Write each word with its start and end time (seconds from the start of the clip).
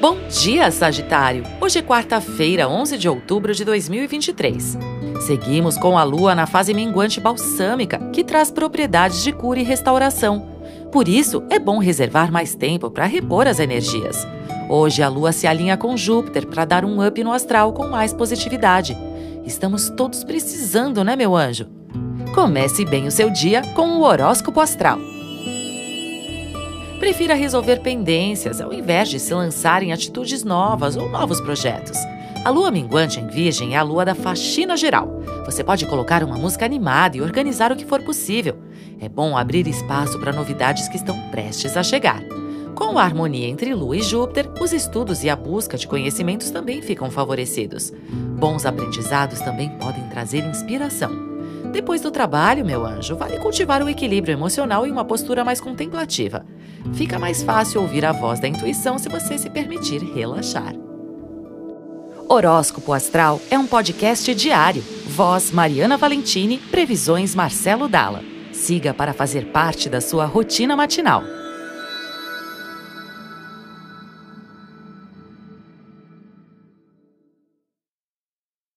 Bom 0.00 0.16
dia, 0.28 0.70
Sagitário! 0.70 1.42
Hoje 1.60 1.80
é 1.80 1.82
quarta-feira, 1.82 2.68
11 2.68 2.96
de 2.96 3.08
outubro 3.08 3.52
de 3.52 3.64
2023. 3.64 4.78
Seguimos 5.26 5.76
com 5.76 5.98
a 5.98 6.04
lua 6.04 6.36
na 6.36 6.46
fase 6.46 6.72
minguante 6.72 7.20
balsâmica, 7.20 7.98
que 8.12 8.22
traz 8.22 8.48
propriedades 8.48 9.24
de 9.24 9.32
cura 9.32 9.58
e 9.58 9.64
restauração. 9.64 10.46
Por 10.92 11.08
isso, 11.08 11.42
é 11.50 11.58
bom 11.58 11.78
reservar 11.78 12.30
mais 12.30 12.54
tempo 12.54 12.92
para 12.92 13.06
repor 13.06 13.48
as 13.48 13.58
energias. 13.58 14.24
Hoje 14.68 15.02
a 15.02 15.08
lua 15.08 15.32
se 15.32 15.48
alinha 15.48 15.76
com 15.76 15.96
Júpiter 15.96 16.46
para 16.46 16.64
dar 16.64 16.84
um 16.84 17.04
up 17.04 17.24
no 17.24 17.32
astral 17.32 17.72
com 17.72 17.88
mais 17.88 18.12
positividade. 18.12 18.96
Estamos 19.44 19.90
todos 19.90 20.22
precisando, 20.22 21.02
né, 21.02 21.16
meu 21.16 21.34
anjo? 21.34 21.66
Comece 22.36 22.84
bem 22.84 23.08
o 23.08 23.10
seu 23.10 23.30
dia 23.30 23.62
com 23.74 23.96
o 23.96 24.02
horóscopo 24.02 24.60
astral. 24.60 25.00
Prefira 26.98 27.34
resolver 27.34 27.80
pendências 27.80 28.60
ao 28.60 28.72
invés 28.72 29.08
de 29.08 29.20
se 29.20 29.32
lançar 29.32 29.82
em 29.82 29.92
atitudes 29.92 30.42
novas 30.42 30.96
ou 30.96 31.08
novos 31.08 31.40
projetos. 31.40 31.96
A 32.44 32.50
lua 32.50 32.70
minguante 32.70 33.20
em 33.20 33.26
Virgem 33.28 33.74
é 33.74 33.78
a 33.78 33.82
lua 33.82 34.04
da 34.04 34.14
faxina 34.14 34.76
geral. 34.76 35.22
Você 35.44 35.62
pode 35.62 35.86
colocar 35.86 36.24
uma 36.24 36.36
música 36.36 36.64
animada 36.64 37.16
e 37.16 37.20
organizar 37.20 37.70
o 37.70 37.76
que 37.76 37.84
for 37.84 38.02
possível. 38.02 38.56
É 39.00 39.08
bom 39.08 39.36
abrir 39.36 39.66
espaço 39.68 40.18
para 40.18 40.32
novidades 40.32 40.88
que 40.88 40.96
estão 40.96 41.16
prestes 41.30 41.76
a 41.76 41.82
chegar. 41.84 42.20
Com 42.74 42.98
a 42.98 43.02
harmonia 43.02 43.48
entre 43.48 43.74
Lua 43.74 43.96
e 43.96 44.02
Júpiter, 44.02 44.50
os 44.60 44.72
estudos 44.72 45.22
e 45.22 45.30
a 45.30 45.36
busca 45.36 45.76
de 45.76 45.86
conhecimentos 45.86 46.50
também 46.50 46.82
ficam 46.82 47.10
favorecidos. 47.10 47.92
Bons 48.38 48.66
aprendizados 48.66 49.40
também 49.40 49.70
podem 49.78 50.02
trazer 50.08 50.44
inspiração. 50.44 51.37
Depois 51.72 52.00
do 52.00 52.10
trabalho, 52.10 52.64
meu 52.64 52.84
anjo, 52.84 53.16
vale 53.16 53.38
cultivar 53.38 53.82
o 53.82 53.88
equilíbrio 53.88 54.32
emocional 54.32 54.86
e 54.86 54.90
uma 54.90 55.04
postura 55.04 55.44
mais 55.44 55.60
contemplativa. 55.60 56.44
Fica 56.94 57.18
mais 57.18 57.42
fácil 57.42 57.80
ouvir 57.82 58.04
a 58.04 58.12
voz 58.12 58.40
da 58.40 58.48
intuição 58.48 58.98
se 58.98 59.08
você 59.08 59.36
se 59.36 59.50
permitir 59.50 60.02
relaxar. 60.02 60.74
Horóscopo 62.28 62.92
Astral 62.92 63.40
é 63.50 63.58
um 63.58 63.66
podcast 63.66 64.34
diário. 64.34 64.82
Voz 65.06 65.50
Mariana 65.50 65.96
Valentini, 65.96 66.58
previsões 66.58 67.34
Marcelo 67.34 67.88
Dalla. 67.88 68.22
Siga 68.52 68.92
para 68.92 69.14
fazer 69.14 69.46
parte 69.46 69.88
da 69.88 70.00
sua 70.00 70.26
rotina 70.26 70.76
matinal. 70.76 71.22